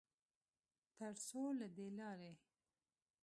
[0.95, 2.31] ترڅوله دې لارې